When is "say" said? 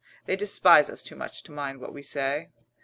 2.01-2.49